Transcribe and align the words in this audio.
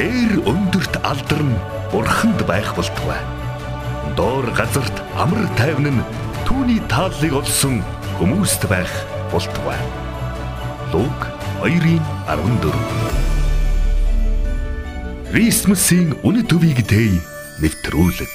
Дээр 0.00 0.38
өндөрт 0.48 0.94
алдарн 1.04 1.50
бурханд 1.92 2.40
байх 2.48 2.70
болтугай. 2.72 3.20
Доор 4.16 4.48
газарт 4.56 4.96
амар 5.12 5.44
тайван 5.60 5.92
нь 5.92 6.06
түүний 6.48 6.80
тааллыг 6.88 7.36
олсон 7.36 7.84
хүмүүст 8.16 8.64
байх 8.72 8.88
болтугай. 9.28 9.76
Луг 10.96 11.20
2:14 11.60 12.72
Крисмсийн 15.28 16.16
үнэ 16.24 16.48
төвийг 16.48 16.80
дэй 16.88 17.20
нэвтрүүлэг 17.60 18.32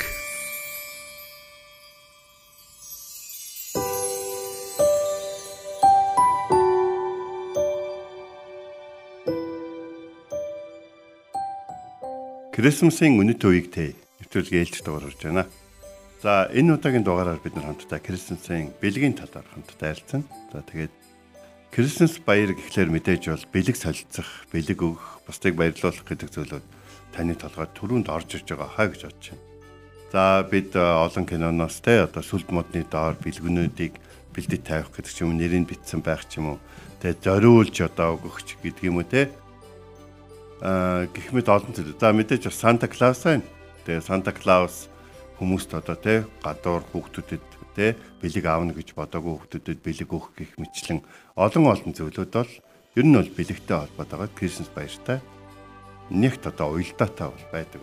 Крисмсийн 12.65 13.21
үнэт 13.21 13.46
үеийг 13.46 13.69
тэ 13.69 13.93
нэвтрүүлгээ 14.25 14.65
ээлж 14.65 14.82
дугаарж 14.82 15.21
байна. 15.21 15.46
За 16.18 16.50
энэ 16.50 16.82
удаагийн 16.82 17.06
дугаараар 17.06 17.37
бид 17.37 17.54
нар 17.54 17.69
хамтдаа 17.69 18.01
Крисмсийн 18.01 18.73
бэлгийн 18.82 19.14
талаар 19.14 19.46
хамтдаа 19.54 19.93
ярилцсан. 19.93 20.25
За 20.50 20.65
тэгээд 20.65 20.89
Крисмс 21.70 22.18
баяр 22.25 22.57
гэхлээр 22.57 22.89
мэдээж 22.89 23.29
бол 23.29 23.46
бэлэг 23.54 23.78
солилцох, 23.78 24.50
бэлэг 24.50 24.82
өгөх, 24.82 25.29
бусдыг 25.29 25.54
баярлуулах 25.54 26.09
гэдэг 26.09 26.29
зүйлүүд 26.33 26.65
таны 27.14 27.37
толгойд 27.37 27.70
түрүүнд 27.78 28.09
орж 28.09 28.33
ирж 28.33 28.50
байгаа 28.50 28.70
хаа 28.73 28.89
гэж 28.89 29.01
бодож 29.14 29.25
байна. 29.29 29.45
За 30.09 30.23
бид 30.50 30.73
э, 30.73 30.82
олон 30.82 31.25
киноноос 31.29 31.78
те 31.86 32.09
одоо 32.09 32.25
сүлд 32.25 32.50
модны 32.50 32.81
доор 32.89 33.14
бэлгүнүүдийг 33.22 33.94
бэлдэт 34.34 34.66
тавих 34.66 34.89
гэдэг 34.89 35.14
ч 35.14 35.22
юм 35.22 35.38
нэрийг 35.38 35.70
битсэн 35.70 36.02
байх 36.02 36.25
ч 36.25 36.42
юм 36.42 36.58
уу. 36.58 36.59
Тэгээ 37.06 37.22
зориулж 37.22 37.78
одоо 37.86 38.17
өгөх 38.17 38.42
гэдэг 38.42 38.89
юм 38.89 38.97
уу 38.97 39.06
те 39.06 39.30
гэх 40.66 41.30
мэт 41.30 41.45
олон 41.45 41.73
зүйл. 41.78 41.94
За 42.02 42.09
мэдээж 42.09 42.50
бас 42.50 42.58
Санта 42.58 42.90
Клаус 42.90 43.22
байна. 43.22 43.45
Тэгээ 43.86 44.02
Санта 44.02 44.34
Клаус 44.34 44.90
хүмүүст 45.38 45.78
одоо 45.78 45.95
тий 46.00 46.26
гадуур 46.42 46.81
хүүхдүүдэд 46.90 47.44
тий 47.78 47.94
бэлэг 48.23 48.45
аавна 48.50 48.73
гэж 48.73 48.98
бодоогүй 48.98 49.45
хүүхдүүдэд 49.45 49.80
бэлэг 49.86 50.09
өгөх 50.09 50.31
гэх 50.34 50.52
мэтлэн 50.58 51.06
олон 51.38 51.66
олон 51.70 51.92
зүйлүүд 51.94 52.34
бол 52.34 52.53
ер 52.95 53.06
нь 53.06 53.14
бол 53.14 53.31
бэлэгтэй 53.36 53.78
холбоотой 53.78 54.31
Крисмас 54.34 54.72
баяртай 54.72 55.20
нэгт 56.09 56.48
одоо 56.48 56.80
уялдаатай 56.80 57.28
бол 57.30 57.45
байдаг. 57.52 57.81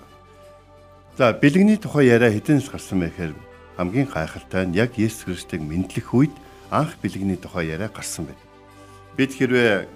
За 1.18 1.36
бэлэгний 1.36 1.76
тухай 1.76 2.08
яриа 2.08 2.32
хэдэнс 2.32 2.72
гарсан 2.72 3.04
бэ 3.04 3.12
гэхээр 3.12 3.34
хамгийн 3.76 4.08
гайхалтай 4.08 4.66
нь 4.66 4.76
яг 4.80 4.96
Есүс 4.96 5.28
Христийг 5.28 5.60
мэдлэх 5.60 6.08
үед 6.16 6.34
анх 6.72 6.96
бэлэгний 7.04 7.36
тухай 7.36 7.68
яриа 7.68 7.92
гарсан 7.92 8.26
байна. 8.26 8.42
Бид 9.12 9.36
хэрвээ 9.36 9.86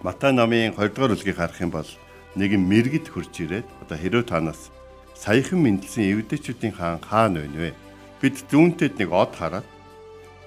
Матай 0.00 0.32
намын 0.32 0.72
2 0.72 0.96
дугаар 0.96 1.12
бүлгийг 1.12 1.36
харах 1.36 1.60
юм 1.60 1.70
бол 1.76 1.90
нэгэн 2.32 2.62
мэрэгд 2.64 3.12
хурж 3.12 3.36
ирээд 3.36 3.68
одоо 3.84 3.96
хэрөө 4.00 4.24
танаас 4.24 4.72
саяхан 5.12 5.60
мэдлсэн 5.60 6.08
эвдэчүүдийн 6.08 6.72
хаан 6.72 7.00
хаан 7.04 7.36
байна 7.36 7.58
вэ? 7.68 7.76
Бид 8.24 8.40
зүүнтэд 8.48 8.96
нэг 8.96 9.12
од 9.12 9.36
хараад 9.36 9.68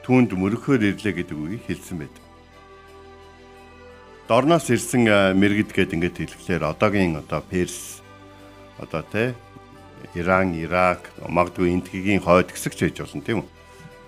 түүнд 0.02 0.34
мөрөхөөр 0.34 0.98
ирлээ 0.98 1.14
гэдэг 1.22 1.38
үгийг 1.38 1.64
хэлсэн 1.70 2.02
байд. 2.02 2.16
Дорноос 4.26 4.66
ирсэн 4.74 5.06
мэрэгд 5.38 5.70
гээд 5.70 5.94
ингээд 6.02 6.18
хэлэхлээр 6.18 6.64
одоогийн 6.74 7.22
одоо 7.22 7.46
Перс 7.46 8.02
одоо 8.82 9.06
тэ 9.06 9.38
Иран, 10.18 10.58
Ирак, 10.58 11.14
магадгүй 11.22 11.70
Индигийн 11.70 12.26
хойд 12.26 12.50
хэсэгч 12.50 12.90
байж 12.90 12.98
болно 13.06 13.22
тийм 13.22 13.38
үү? 13.46 13.48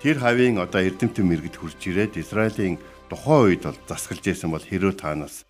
Тэр 0.02 0.16
хавийн 0.18 0.58
одоо 0.58 0.82
эрдэмтэн 0.82 1.22
мэрэгд 1.22 1.56
хурж 1.56 1.80
ирээд 1.86 2.18
Израилийн 2.18 2.76
тухайн 3.10 3.56
үед 3.56 3.62
бол 3.66 3.78
засгалж 3.88 4.24
исэн 4.26 4.50
бол 4.50 4.62
хэрөө 4.62 4.94
таанаас 4.98 5.46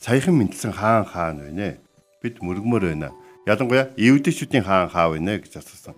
саяхан 0.00 0.34
мэдлсэн 0.38 0.72
хаан 0.72 1.04
хаан 1.04 1.36
байна. 1.42 1.78
Бид 2.22 2.42
мөргмөр 2.42 2.94
байна. 2.94 3.10
Ялангуяа 3.46 3.90
евдэчүүдийн 3.96 4.64
хаан 4.64 4.88
хаа 4.88 5.10
байна 5.14 5.38
гэж 5.38 5.58
асуусан. 5.58 5.96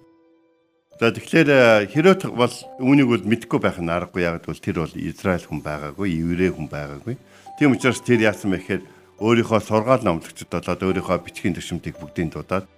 За 1.01 1.09
тэгэхээр 1.09 1.89
хэрөө 1.89 2.29
бол 2.37 2.55
үүнийг 2.77 3.09
бол 3.09 3.25
мэдэхгүй 3.25 3.61
байх 3.61 3.81
нь 3.81 3.89
аргагүй 3.89 4.21
яг 4.21 4.45
бол 4.45 4.61
тэр 4.61 4.85
бол 4.85 4.95
Израиль 5.01 5.49
хүн 5.49 5.65
байгаагүй, 5.65 6.13
еврей 6.13 6.53
хүн 6.53 6.69
байгаагүй. 6.69 7.17
Тийм 7.57 7.73
учраас 7.73 8.05
тэр 8.05 8.21
яасан 8.21 8.53
бэ 8.53 8.61
гэхээр 8.61 8.83
өөрийнхөө 9.17 9.61
сургаал 9.65 10.05
номлогчд 10.05 10.49
болоод 10.53 10.81
өөрийнхөө 10.85 11.25
бичгийн 11.25 11.57
төшөмтийг 11.57 11.97
бүгдийг 11.97 12.37
дуудаад 12.37 12.69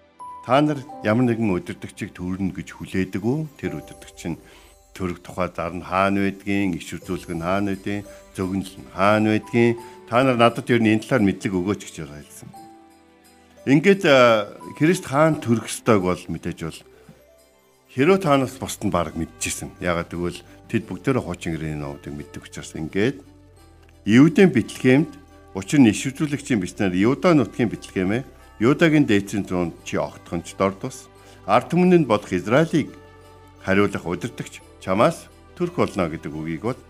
та 0.47 0.59
нар 0.63 0.79
ямар 1.03 1.27
нэгэн 1.27 1.51
өдөртөгчийг 1.51 2.15
төрнө 2.15 2.55
гэж 2.55 2.69
хүлээдэг 2.75 3.23
үү? 3.23 3.39
Тэр 3.59 3.79
өдөртөгч 3.79 4.21
нь 4.31 4.39
төрөг 4.93 5.25
тухай 5.25 5.49
зар 5.53 5.73
нь 5.73 5.85
хаана 5.85 6.29
байдгийн, 6.29 6.77
иш 6.77 6.93
үзүүлэг 6.97 7.33
нь 7.33 7.45
хаана 7.45 7.73
байдгийн, 7.73 8.05
зөгнөл 8.37 8.77
нь 8.81 8.93
хаана 8.93 9.35
байдгийн. 9.35 9.77
Та 10.09 10.23
нар 10.23 10.37
надад 10.37 10.69
ер 10.69 10.81
нь 10.81 10.93
энэ 10.93 11.05
талаар 11.09 11.25
мэдлэг 11.25 11.53
өгөөч 11.53 11.81
гэж 11.89 11.97
хэлсэн. 12.05 12.51
Ингээд 13.63 14.03
Христ 14.77 15.07
хаан 15.07 15.39
төрөх 15.39 15.71
ёстойг 15.71 16.03
бол 16.03 16.19
мэдээж 16.19 16.59
бол 16.67 16.81
хэрөө 17.95 18.19
таанаас 18.21 18.59
бусд 18.59 18.83
нь 18.83 18.91
баг 18.91 19.15
мэдчихсэн. 19.15 19.79
Ягаад 19.79 20.11
гэвэл 20.11 20.41
тэд 20.67 20.83
бүгдээрээ 20.91 21.23
хуучин 21.23 21.55
гэрээний 21.55 21.81
номуудыг 21.81 22.13
мэддэг 22.13 22.43
учраас 22.49 22.75
ингээд 22.75 23.23
Евдийн 24.03 24.51
битлэгэмд 24.51 25.13
учир 25.55 25.79
нь 25.79 25.95
иш 25.95 26.11
үзүүлэгчийн 26.11 26.59
бичнээр 26.59 26.97
Юда 26.97 27.37
нутгийн 27.39 27.71
битлэгэмээ 27.71 28.23
Юдагийн 28.59 29.07
дээдсийн 29.07 29.47
зүүн 29.47 29.71
чи 29.87 29.95
огтхонч 30.01 30.59
дордус 30.59 31.07
ард 31.47 31.71
түмэнд 31.71 32.07
бодох 32.11 32.33
Израилийг 32.33 32.91
хариулах 33.63 34.07
удирдахч 34.07 34.59
чамаас 34.83 35.31
төрөх 35.55 35.79
болно 35.79 36.11
гэдэг 36.11 36.35
үгийг 36.35 36.67
бол 36.67 36.81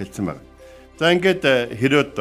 хэлсэн 0.00 0.24
байна. 0.32 0.42
За 0.96 1.12
ингээд 1.12 1.44
э, 1.44 1.76
хэрөөд 1.76 2.16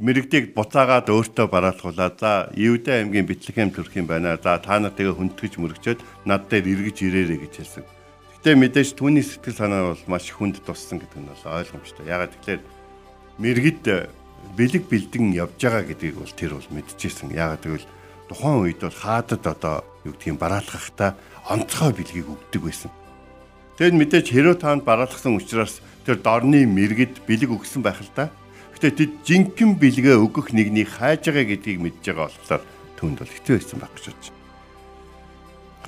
мэрэгдийг 0.00 0.56
буцаагаад 0.56 1.06
өөртөө 1.12 1.46
бараалхуулаад 1.46 2.16
за 2.18 2.50
Евдэ 2.56 3.04
аймгийн 3.04 3.28
Бэтлехэм 3.30 3.70
төрөх 3.70 3.94
юм 3.94 4.10
байна. 4.10 4.34
За 4.40 4.58
та 4.58 4.82
нар 4.82 4.90
тэгээ 4.90 5.14
хүндгэж 5.14 5.60
мөрөгчөөд 5.60 6.00
над 6.26 6.48
дээр 6.50 6.66
эргэж 6.66 6.96
ирээрэй 7.06 7.38
гэж 7.46 7.54
хэлсэн. 7.62 7.84
Гэтэ 8.40 8.56
мэдээж 8.56 8.96
түүний 8.96 9.22
сэтгэл 9.22 9.60
санаа 9.60 9.92
бол 9.92 10.04
маш 10.08 10.32
хүнд 10.32 10.64
туссан 10.64 10.98
гэдэг 10.98 11.20
нь 11.20 11.28
бол 11.28 11.44
ойлгомжтой. 11.44 12.08
Ягаад 12.08 12.32
гэвэл 12.40 12.64
мэрэгд 13.38 13.84
э, 13.86 14.08
бэлэг 14.56 14.88
бэлдэн 14.88 15.36
явж 15.36 15.60
байгаа 15.60 15.84
гэдгийг 15.84 16.16
бол 16.16 16.32
тэр 16.32 16.56
бол 16.56 16.68
мэдчихсэн. 16.72 17.36
Ягаад 17.36 17.60
гэвэл 17.60 17.86
тухайн 18.32 18.58
үед 18.64 18.80
бол 18.80 18.96
хаадад 18.96 19.44
одоо 19.44 19.84
юу 20.08 20.16
гэдгийг 20.16 20.40
бараалхахтаа 20.40 21.12
онцгой 21.50 21.92
бэлгийг 21.92 22.30
өгдөг 22.30 22.62
байсан. 22.62 22.90
Тэгэд 23.76 23.98
мэдээж 23.98 24.26
хэрөө 24.30 24.56
таанд 24.62 24.86
бараалгасан 24.86 25.34
учраас 25.34 25.82
тэр 26.06 26.22
дорны 26.22 26.62
мэрэгд 26.64 27.26
бэлэг 27.26 27.50
өгсөн 27.50 27.82
байх 27.82 27.98
л 27.98 28.12
да. 28.14 28.30
Гэтэ 28.78 28.94
тэд 28.94 29.12
жинхэнэ 29.26 29.76
бэлгээ 29.82 30.16
өгөх 30.16 30.54
нэгнийг 30.54 30.88
хайж 30.94 31.26
байгаа 31.26 31.50
гэдгийг 31.50 31.80
мэдж 31.82 32.04
байгаа 32.06 32.30
болохоор 32.30 32.62
түнд 32.94 33.18
бол 33.18 33.34
хэцүү 33.34 33.54
байсан 33.58 33.78
байх 33.82 33.92
гэж 33.98 34.04
бодож. 34.14 34.28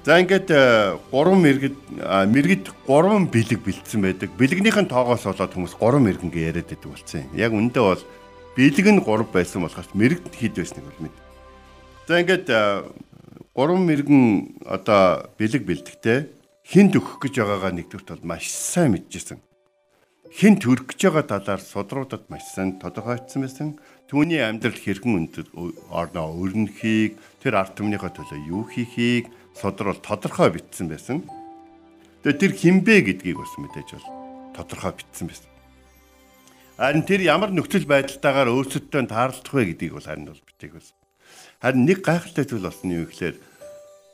За 0.03 0.19
ингээд 0.19 0.51
3 0.51 0.99
э, 0.99 1.35
мэрэгд 1.47 1.77
мэрэгд 2.03 2.67
3 2.91 3.31
бэлэг 3.31 3.61
бэлдсэн 3.63 4.01
байдаг. 4.03 4.35
Бэлгнийхэн 4.35 4.91
тоогоос 4.91 5.31
болоод 5.31 5.55
хүмүүс 5.55 5.79
3 5.79 6.03
мэрэгнгээ 6.03 6.49
яриад 6.51 6.67
байдаг 6.75 6.91
болсон 6.91 7.23
юм. 7.23 7.31
Яг 7.39 7.55
үндэ 7.55 7.79
бол 7.79 8.03
бэлэг 8.59 8.87
нь 8.91 8.99
3 8.99 9.31
байсан 9.31 9.63
болохоос 9.63 9.95
мэрэгд 9.95 10.35
хэд 10.35 10.59
байсныг 10.59 10.85
бол 10.91 11.07
мэд. 11.07 11.15
За 12.11 12.19
ингээд 12.19 12.47
э, 12.51 12.83
гурван 13.53 13.85
мэрэгэн 13.85 14.65
одоо 14.65 15.29
бэлэг 15.37 15.69
бэлдэгтэй 15.69 16.33
хинт 16.65 16.97
өгөх 16.97 17.21
гэж 17.21 17.45
байгаагаа 17.45 17.73
нэгдүгт 17.77 18.09
бол 18.09 18.25
маш 18.25 18.49
сайн 18.49 18.97
мэдчихсэн. 18.97 19.45
Хинт 20.33 20.65
төрөх 20.65 20.97
гэж 20.97 21.13
байгаа 21.13 21.25
талаар 21.29 21.61
судруудад 21.61 22.25
маш 22.33 22.49
сайн 22.49 22.81
тодорхойлцсон 22.81 23.45
байсан. 23.45 23.69
Түүний 24.09 24.41
амьдрал 24.41 24.81
хэрхэн 24.81 25.29
орноо 25.93 26.33
өрнөхийг, 26.41 27.21
тэр 27.45 27.61
арт 27.61 27.77
түмнийхээ 27.77 28.13
төлөө 28.17 28.41
юу 28.49 28.65
хийхийг 28.65 29.29
судрал 29.53 30.01
тодорхой 30.01 30.57
бичсэн 30.57 30.89
байсан. 30.89 31.21
Тэгээ 32.25 32.41
тэр 32.41 32.53
хинбэ 32.57 32.97
гэдгийг 33.05 33.37
бас 33.37 33.53
мэдээж 33.61 33.89
бол 34.01 34.09
тодорхой 34.57 34.97
бичсэн 34.97 35.29
байсан. 35.29 35.51
Харин 36.81 37.05
тэр 37.05 37.21
ямар 37.29 37.53
нөхцөл 37.53 37.85
байдалтайгаар 37.85 38.49
өөрсөддөө 38.49 39.13
таарлах 39.13 39.53
вэ 39.53 39.77
гэдгийг 39.77 39.93
бол 39.93 40.09
харин 40.09 40.33
бол 40.33 40.41
битээг 40.41 40.73
байсан. 40.81 40.97
Харин 41.63 41.87
нэг 41.87 42.03
гайхалтай 42.03 42.45
зүйл 42.45 42.67
болсон 42.67 42.91
юу 42.91 43.07
гэхээр 43.07 43.37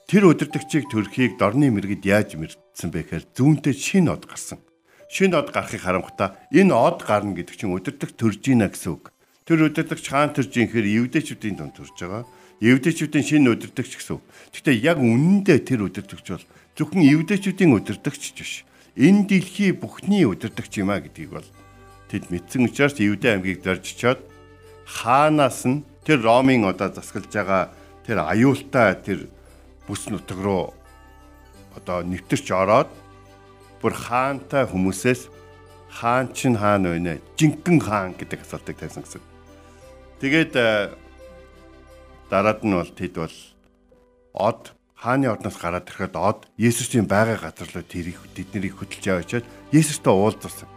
тэр 0.08 0.22
өдөртөгчийг 0.28 0.88
төрхийг 0.92 1.40
дорны 1.40 1.72
мэрэгд 1.72 2.04
яаж 2.04 2.36
мэрдсэн 2.36 2.90
бэ 2.92 3.08
гэхээр 3.08 3.24
зүүнтэй 3.32 3.74
шин 3.76 4.12
од 4.12 4.28
гарсан. 4.28 4.60
Шин 5.08 5.32
од 5.32 5.48
гарахыг 5.52 5.80
харангуйта 5.80 6.36
энэ 6.52 6.72
од 6.76 7.00
гарна 7.04 7.32
гэдэг 7.32 7.56
чинь 7.56 7.72
өдөртөг 7.72 8.12
төрж 8.16 8.42
ийна 8.52 8.68
гэсэн 8.68 8.92
үг. 8.92 9.12
Тэр 9.48 9.72
өдөртөгч 9.72 10.04
хаан 10.12 10.36
төрж 10.36 10.52
ийхээр 10.52 11.08
евдэчүүдийн 11.08 11.56
дунд 11.56 11.72
төрж 11.72 11.96
байгаа. 11.96 12.28
Евдэчүүдийн 12.60 13.24
шин 13.24 13.48
өдөртөгч 13.48 13.92
гэсэн. 13.96 14.20
Гэхдээ 14.52 14.76
яг 14.84 15.00
үнэндээ 15.00 15.58
тэр 15.64 15.88
өдөртөгч 15.88 16.26
бол 16.28 16.44
зөвхөн 16.76 17.02
евдэчүүдийн 17.08 17.72
өдөртөгч 17.72 18.24
биш. 18.36 18.68
Энэ 18.98 19.24
дэлхий 19.30 19.72
бүхний 19.72 20.28
өдөртөгч 20.28 20.84
юм 20.84 20.92
а 20.92 21.00
гэдгийг 21.00 21.32
бол 21.32 21.48
тэд 22.12 22.28
мэдсэн 22.28 22.66
учраас 22.66 22.98
Евдэ 22.98 23.38
аймгийг 23.38 23.62
зоржчоод 23.62 24.20
хаанаас 24.84 25.64
нь 25.70 25.86
тэр 26.08 26.24
Ромын 26.24 26.64
одоо 26.64 26.88
засгалж 26.88 27.28
байгаа 27.28 27.68
тэр 28.08 28.24
аюултай 28.24 28.96
тэр 29.04 29.28
бүс 29.84 30.08
нутаг 30.08 30.40
руу 30.40 30.72
одоо 31.76 32.00
нэвтэрч 32.00 32.48
ороод 32.48 32.88
бүр 33.84 33.92
хаантай 33.92 34.64
хүмүүсээс 34.64 35.28
хаан 35.92 36.32
чинь 36.32 36.56
хаан 36.56 36.88
байна 36.88 37.20
жинхэнэ 37.36 37.84
хаан 37.84 38.16
гэдэг 38.16 38.40
асуултыг 38.40 38.80
тавьсан 38.80 39.04
гэсэн. 39.04 39.20
Тэгээд 40.24 40.52
дараад 42.32 42.60
нь 42.64 42.72
бол 42.72 42.88
тэд 42.88 43.14
бол 43.20 43.36
од 44.32 44.72
хааны 44.96 45.28
орноос 45.28 45.60
гараад 45.60 45.92
ирэхэд 45.92 46.16
од 46.16 46.48
Есүсийн 46.56 47.04
байгаа 47.04 47.36
газар 47.36 47.68
руу 47.68 47.84
тэрийг 47.84 48.16
тэднийг 48.32 48.80
хөдөлж 48.80 49.04
яваачаад 49.04 49.44
Есүстэй 49.76 50.14
уулзсан. 50.16 50.72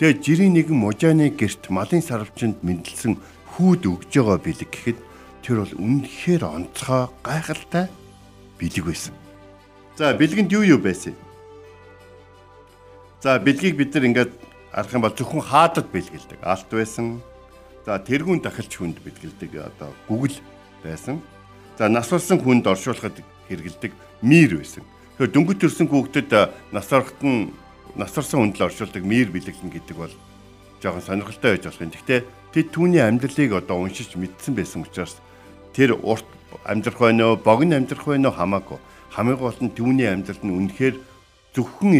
Тэгээд 0.00 0.24
жирийн 0.24 0.56
нэгэн 0.56 0.72
мужааны 0.80 1.28
герт 1.36 1.68
малын 1.68 2.00
сарвчанд 2.00 2.64
мэдлсэн 2.64 3.20
хүүд 3.60 3.82
өгж 3.84 4.08
байгаа 4.16 4.40
бэлэг 4.40 4.70
гэхэд 4.72 4.98
тэр 5.44 5.56
бол 5.60 5.74
үнэхээр 5.76 6.42
онцгой 6.48 7.12
гайхалтай 7.20 7.86
бэлэг 8.56 8.84
байсан. 8.88 9.14
За 10.00 10.16
бэлгэнд 10.16 10.48
юу 10.48 10.64
юу 10.64 10.80
байсан? 10.80 11.12
За 13.20 13.36
бэлгийг 13.36 13.76
бид 13.76 13.92
нар 13.92 14.08
ингээд 14.08 14.32
арах 14.72 14.92
юм 14.96 15.04
бол 15.04 15.12
зөвхөн 15.12 15.44
хаадад 15.44 15.92
бэлгэлдэг. 15.92 16.40
Алт 16.40 16.72
байсан. 16.72 17.20
За 17.84 18.00
тэрүүн 18.00 18.40
дахилч 18.40 18.80
хүнд 18.80 19.04
бэлгэлдэг 19.04 19.60
одоо 19.60 19.92
гүгэл 20.08 20.40
байсан. 20.80 21.20
За 21.76 21.92
нас 21.92 22.08
болсон 22.08 22.40
хүнд 22.40 22.64
оршуулахад 22.64 23.20
хэрэгэлдэг 23.52 23.92
мир 24.24 24.56
байсан. 24.56 24.88
Тэгэхээр 25.20 25.36
дөнгөж 25.36 25.58
төрсэн 25.60 25.88
хүүхдэд 25.92 26.32
нас 26.72 26.88
орохт 26.88 27.20
нь 27.20 27.52
нас 27.92 28.16
орсон 28.16 28.48
хүнд 28.48 28.56
л 28.56 28.66
оршуулдаг 28.72 29.04
мир 29.04 29.28
бэлэглэн 29.28 29.68
гэдэг 29.68 29.96
бол 30.00 30.14
жоохон 30.82 31.04
сонирхолтой 31.04 31.56
байж 31.56 31.64
болох 31.64 31.80
юм. 31.80 31.92
Гэхдээ 31.92 32.20
тэд 32.52 32.66
түүний 32.74 33.02
амьдралыг 33.04 33.52
одоо 33.54 33.84
уншиж 33.84 34.16
мэдсэн 34.16 34.54
байсан 34.56 34.82
учраас 34.82 35.20
тэр 35.76 35.94
урт 36.00 36.26
амьдрах 36.64 36.98
байноо, 36.98 37.36
богино 37.36 37.76
амьдрах 37.76 38.04
байноо 38.04 38.32
хамаагүй. 38.32 38.78
Хамгийн 39.14 39.38
гол 39.38 39.60
нь 39.60 39.76
түүний 39.76 40.08
амьдрал 40.10 40.42
нь 40.42 40.56
үнэхээр 40.56 40.96
зөвхөн 41.54 41.92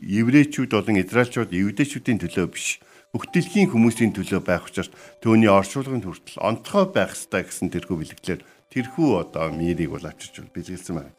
еврейчүүд 0.00 0.70
болон 0.70 1.00
израилчууд 1.00 1.50
евдэйчүүдийн 1.52 2.20
төлөө 2.20 2.46
биш 2.52 2.80
бүх 3.10 3.26
дэлхийн 3.32 3.72
хүмүүсийн 3.72 4.14
төлөө 4.14 4.40
байх 4.44 4.70
учраас 4.70 4.92
түүний 5.18 5.50
оршуулгын 5.50 6.04
хүртэл 6.04 6.38
онцгой 6.38 6.86
байх 6.94 7.16
ёстой 7.16 7.42
гэсэн 7.42 7.72
тэрхүү 7.74 7.96
бэлгэлээр 7.96 8.40
тэрхүү 8.70 9.08
одоо 9.18 9.50
мирийг 9.50 9.90
бол 9.90 10.06
авчирч 10.06 10.46
бэлгэлсэн 10.54 10.94
байна. 10.94 11.16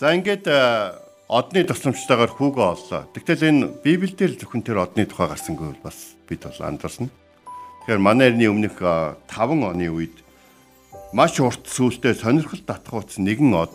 За 0.00 0.10
ингээд 0.10 0.50
одны 1.28 1.64
тусламжтайгаар 1.64 2.32
хүүгөө 2.32 2.66
оллоо. 2.68 3.02
Тэгтэл 3.16 3.48
энэ 3.48 3.62
Библиэлд 3.80 4.36
л 4.36 4.40
зөвхөн 4.44 4.62
тэр 4.64 4.84
одны 4.84 5.08
тухай 5.08 5.32
гарсангүй 5.32 5.72
бол 5.72 5.82
бас 5.88 6.16
бид 6.28 6.44
бол 6.44 6.60
анзаарсан. 6.60 7.08
Тэгэхээр 7.84 8.00
манай 8.00 8.28
эртний 8.32 8.48
өмнөх 8.52 8.76
5 8.76 9.24
оны 9.32 9.88
үед 9.88 10.16
маш 11.16 11.40
урт 11.40 11.64
сүултээ 11.64 12.20
сонирхол 12.20 12.60
татгууц 12.60 13.16
нэгэн 13.16 13.52
од 13.56 13.72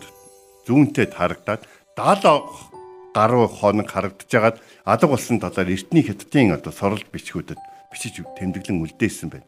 зүүнтэй 0.66 1.10
харагдаад 1.10 1.66
70 1.98 2.70
гаруй 3.14 3.46
хоног 3.50 3.88
харагдаж 3.90 4.30
агаад 4.30 4.56
алга 4.86 5.06
болсон 5.10 5.42
талаар 5.42 5.74
эртний 5.74 6.06
хятадын 6.06 6.54
одоо 6.54 6.70
сорол 6.70 7.02
бичгүүдэд 7.02 7.58
бичиж 7.90 8.22
тэмдэглэн 8.38 8.78
үлдээсэн 8.78 9.28
байна. 9.30 9.46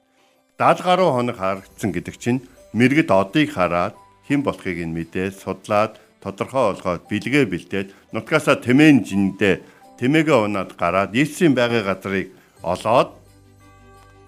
70 0.59 0.83
гаруй 0.83 1.09
хоног 1.15 1.37
харагдсан 1.39 1.91
гэдэг 1.95 2.17
чинь 2.19 2.43
мэрэгд 2.75 3.11
одыг 3.15 3.55
хараад 3.55 3.95
хэн 4.27 4.43
болохыг 4.43 4.79
нь 4.83 4.95
мэдээд 4.95 5.39
судлаад 5.39 6.03
тодорхой 6.23 6.79
олгоод 6.79 7.11
бэлгээ 7.11 7.45
бэлдээд 7.51 7.89
нутгасаа 8.15 8.57
тэмээн 8.63 9.03
жиндээ 9.03 9.55
тэмээгээ 9.99 10.39
унаад 10.39 10.79
гараад 10.79 11.11
Есүсийн 11.13 11.55
байгалийн 11.59 11.87
газрыг 11.87 12.27
олоод 12.63 13.11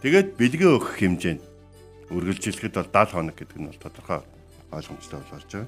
тэгээд 0.03 0.29
бэлгээ 0.37 0.71
өгөх 0.75 0.93
хэмжээнд 0.99 1.43
үргэлжлэхэд 2.11 2.75
бол 2.75 2.91
70 2.91 3.15
хоног 3.15 3.37
гэдэг 3.39 3.59
нь 3.59 3.69
бол 3.71 3.81
тодорхой 3.81 4.21
ойлгомжтой 4.75 5.19
болж 5.23 5.31
байгаа. 5.33 5.67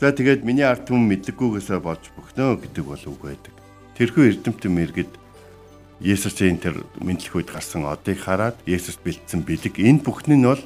За 0.00 0.12
тэгээд 0.16 0.44
миний 0.48 0.64
ард 0.64 0.88
түмэн 0.88 1.12
мэдлэггүйгээсээ 1.12 1.80
болж 1.84 2.04
бөхнөө 2.16 2.64
гэдэг 2.64 2.84
бол 2.88 3.04
үг 3.04 3.20
байдаг. 3.20 3.54
Тэрхүү 4.00 4.24
эрдэмтэн 4.32 4.72
мэрэгд 4.72 5.12
Есүсийн 6.00 6.56
тэр 6.56 6.80
мэдлэх 6.96 7.36
үед 7.36 7.52
гарсан 7.52 7.84
одыг 7.84 8.24
хараад 8.24 8.56
Есүс 8.64 8.96
бэлдсэн 8.96 9.44
бэлэг 9.44 9.76
энэ 9.76 10.00
бүхэн 10.00 10.40
нь 10.40 10.48
бол 10.48 10.64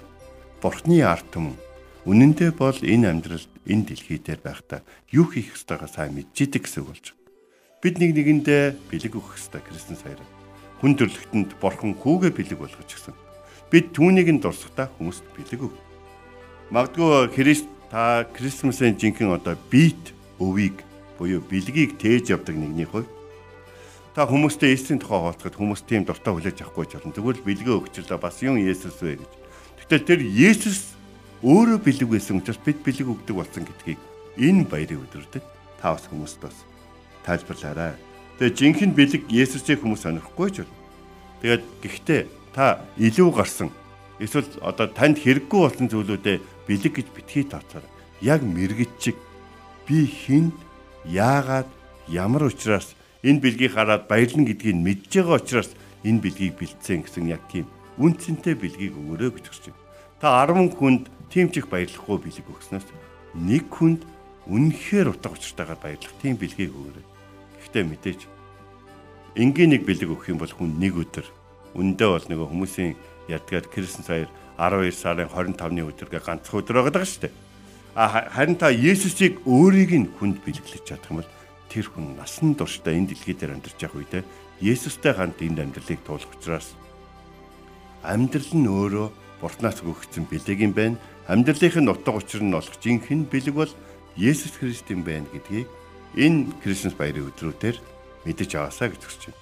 Бурхны 0.63 1.03
ард 1.03 1.27
түмэн. 1.35 1.59
Үнэн 2.05 2.37
дээр 2.37 2.53
бол 2.53 2.77
энэ 2.77 3.09
амьдралд 3.17 3.49
энэ 3.65 3.85
дэлхий 3.89 4.21
дээр 4.21 4.45
байхдаа 4.45 4.85
юу 5.09 5.25
хийх 5.25 5.57
ёстойгоо 5.57 5.89
сайн 5.89 6.13
мэдчихэдэг 6.13 6.69
гэсэн 6.69 6.85
үг 6.85 6.89
болж 6.93 7.07
байна. 7.17 7.25
Бид 7.81 7.97
нэг 7.97 8.11
нэгэндээ 8.13 8.65
бэлэг 8.93 9.13
өгөх 9.17 9.41
ёстой 9.41 9.65
Христос 9.65 10.05
хайр. 10.05 10.21
Хүн 10.85 11.01
төрлөختөнд 11.01 11.57
Бурхан 11.57 11.97
хүүгээ 11.97 12.33
бэлэг 12.37 12.61
болгож 12.61 12.85
гисэн. 12.93 13.17
Бид 13.73 13.97
түүнийг 13.97 14.29
нь 14.29 14.43
дурсахтаа 14.45 14.93
хүмүүст 15.01 15.25
бэлэг 15.33 15.65
өг. 15.65 15.75
Магадгүй 16.69 17.33
Христ 17.33 17.73
та 17.89 18.29
Крисмсийн 18.37 19.01
жинхэнэ 19.01 19.41
одоо 19.41 19.57
бит 19.73 20.13
өвийг 20.37 20.85
буюу 21.17 21.41
бэлгийг 21.41 21.97
тээж 21.97 22.37
явдаг 22.37 22.53
нэгний 22.53 22.85
хувь 22.85 23.09
та 24.15 24.29
хүмүүстэй 24.29 24.77
Есүсийн 24.77 25.03
тухай 25.03 25.19
хооцоход 25.19 25.59
хүмүүс 25.59 25.83
тийм 25.89 26.07
дуртай 26.07 26.31
хүлээж 26.31 26.63
авахгүй 26.63 26.87
ч 26.87 27.01
болно. 27.01 27.17
Тэгвэл 27.17 27.43
бэлгээ 27.43 27.75
өгчлөө 27.83 28.19
бас 28.23 28.39
юм 28.47 28.63
Есүс 28.63 29.03
вэ 29.03 29.19
гэж. 29.19 29.33
Гэтэл 29.83 30.07
тэр 30.07 30.21
Есүс 30.23 30.94
өөрөө 31.45 31.79
бэлэг 31.85 32.09
байсан 32.09 32.41
учраас 32.41 32.57
бид 32.65 32.81
бэлэг 32.81 33.05
өгдөг 33.05 33.37
болсон 33.37 33.69
гэдгийг 33.69 34.01
энэ 34.41 34.65
баярын 34.65 35.05
өдрөдөд 35.05 35.45
та 35.77 35.93
бас 35.93 36.09
хүмүүст 36.09 36.41
бас 36.41 36.57
тайлбарлаарай. 37.29 38.01
Тэгээ 38.41 38.57
жинхэнэ 38.57 38.97
бэлэг 38.97 39.23
Есүсийг 39.29 39.85
хүмүүс 39.85 40.09
сонирхгүй 40.09 40.49
ч 40.57 40.65
болно. 40.65 40.81
Тэгээд 41.45 41.65
гэхдээ 41.85 42.21
та 42.57 42.81
илүү 42.97 43.29
гарсан 43.37 43.69
эсвэл 44.17 44.49
одоо 44.65 44.89
танд 44.89 45.21
хэрэггүй 45.21 45.61
болсон 45.61 45.93
зүйлүүдэд 45.93 46.41
бэлэг 46.65 46.93
гэж 46.97 47.07
битгий 47.13 47.45
тооцоор 47.45 47.85
яг 48.25 48.41
мэрэгчиг 48.41 49.21
би 49.85 50.09
хүнд 50.09 50.57
яагаад 51.05 51.69
ямар 52.09 52.49
учраас 52.49 52.97
энэ 53.21 53.45
бэлгийг 53.45 53.77
хараад 53.77 54.09
баярлна 54.09 54.49
гэдгийг 54.49 54.81
мэдж 54.81 55.13
байгаа 55.13 55.45
учраас 55.45 55.77
энэ 56.09 56.25
бэлгийг 56.25 56.57
бэлдсэн 56.57 57.05
гэсэн 57.05 57.29
яг 57.29 57.45
тийм 57.53 57.69
үнцэнтэй 58.01 58.57
бэлгийг 58.57 58.97
өгөрөө 58.97 59.31
гэж 59.37 59.45
хүсэж 59.53 59.65
байна. 59.77 59.83
Та 60.25 60.41
10 60.49 60.73
хүнд 60.73 61.05
тийм 61.31 61.49
ч 61.53 61.61
их 61.63 61.69
баярлахгүй 61.69 62.19
бэлэг 62.21 62.47
өгснөөс 62.49 62.87
нэг 63.35 63.65
хүнд 63.71 64.03
үнэхээр 64.49 65.17
утга 65.17 65.33
учиртайгаар 65.33 65.81
баярлах 65.81 66.15
тийм 66.21 66.37
бэлгийг 66.37 66.73
өгөрөө. 66.73 67.05
Гэхдээ 67.65 67.85
мэдээж 67.85 68.21
энгийн 69.41 69.71
нэг 69.73 69.83
бэлэг 69.89 70.11
өгөх 70.13 70.29
юм 70.31 70.39
бол 70.39 70.53
хүн 70.53 70.77
нэг 70.79 70.95
өдөр 70.95 71.27
үндэ 71.75 72.07
бол 72.07 72.27
нөгөө 72.29 72.49
хүмүүсийн 72.53 72.93
ядгаар 73.27 73.67
Крисмас 73.67 74.07
саяар 74.07 74.31
12 74.61 74.95
сарын 74.95 75.29
25-ны 75.33 75.83
өдргээ 75.91 76.23
ганцхан 76.23 76.61
өдөр 76.63 76.87
байгаа 76.87 77.03
шүү 77.03 77.27
дээ. 77.27 77.35
А 77.99 78.31
харин 78.31 78.59
та 78.59 78.71
Есүсийг 78.71 79.43
өөрийг 79.47 79.91
нь 79.95 80.11
хүнд 80.19 80.43
бэлгэлж 80.47 80.87
чадах 80.87 81.11
юм 81.11 81.19
бол 81.23 81.31
тэр 81.71 81.87
хүн 81.91 82.15
насан 82.15 82.55
туршдаа 82.55 82.95
энэ 82.95 83.15
дэлхий 83.15 83.35
дээр 83.35 83.59
амьдарч 83.59 83.79
явах 83.83 83.99
үедээ 83.99 84.23
Есүстэй 84.63 85.15
хамт 85.15 85.43
энд 85.43 85.59
амьдралыг 85.59 86.01
туулах 86.07 86.31
учраас 86.31 86.79
амьдрал 88.07 88.53
нь 88.55 88.71
өөрөө 88.71 89.09
Бурханаас 89.41 89.83
өгөгдсөн 89.83 90.27
бэлэг 90.31 90.59
юм 90.61 90.73
байна. 90.73 91.01
Амьдралынхын 91.27 91.89
утга 91.89 92.13
учир 92.15 92.43
нь 92.43 92.53
болох 92.53 92.77
жинхэнэ 92.79 93.31
бэлэг 93.31 93.55
бол 93.55 93.73
Есүс 94.17 94.55
Христ 94.61 94.87
юм 94.91 95.03
байна 95.03 95.27
гэдгийг 95.33 95.67
энэ 96.15 96.55
Крисмас 96.63 96.95
баярын 96.95 97.31
өдрүүдээр 97.33 97.77
мэдэж 98.25 98.51
аваасаа 98.55 98.95
гэж 98.95 99.03
хүсэж 99.03 99.23
байна. 99.31 99.41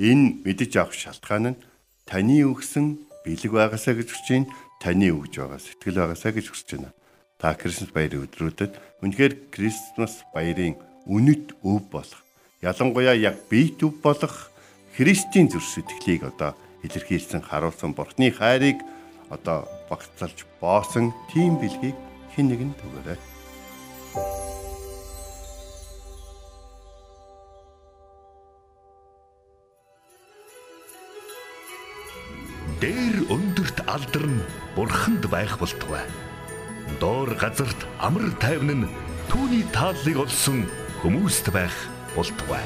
Энэ 0.00 0.26
мэдэж 0.44 0.72
авах 0.80 0.96
шалтгаан 0.96 1.44
нь 1.52 1.60
таны 2.08 2.40
өгсөн 2.48 2.86
бэлэг 3.28 3.52
байгаасаа 3.52 3.94
гэж 4.00 4.08
хүсэж 4.08 4.28
байна. 4.32 4.48
Таны 4.80 5.08
өгж 5.12 5.32
байгаа 5.36 5.60
сэтгэл 5.60 6.00
байгаасаа 6.00 6.32
гэж 6.32 6.46
хүсэж 6.48 6.68
байна. 6.80 6.96
Та 7.36 7.52
Крисмас 7.52 7.92
баярын 7.92 8.24
өдрүүдэд 8.24 8.72
үнэхээр 9.04 9.34
Крисмас 9.52 10.24
баярын 10.32 10.80
үнэт 11.04 11.60
өв 11.60 11.84
болох 11.92 12.24
ялангуяа 12.64 13.12
яг 13.12 13.36
биет 13.52 13.84
өв 13.84 14.00
болох 14.00 14.48
Христийн 14.96 15.52
зүрх 15.52 15.68
сэтгэлийг 15.68 16.24
одоо 16.24 16.56
илэрхийлсэн 16.80 17.44
харуулсан 17.44 17.92
Бурхны 17.92 18.32
хайрыг 18.32 18.80
одоо 19.30 19.68
багцалж 19.88 20.44
боосон 20.60 21.12
тийм 21.32 21.56
бэлгийг 21.60 21.96
хэн 22.34 22.48
нэгэнд 22.50 22.78
өгөөрэй. 22.86 23.20
Дээр 32.82 33.16
өндөрт 33.32 33.78
алдарн 33.88 34.42
бурханд 34.76 35.24
байх 35.32 35.56
болтугай. 35.56 36.04
Доор 37.00 37.32
газарт 37.40 37.80
амар 37.96 38.28
тайван 38.42 38.84
нь 38.84 38.90
түүний 39.30 39.64
тааллыг 39.72 40.20
олсон 40.26 40.68
хүмүүст 41.00 41.48
байх 41.54 41.72
болтугай. 42.12 42.64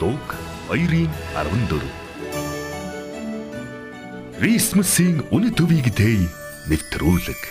Луг 0.00 0.26
2:14 0.68 2.07
Крисмсийн 4.38 5.26
үнэ 5.34 5.50
төвийг 5.50 5.90
дэй 5.98 6.30
нэвтрүүлэг 6.70 7.42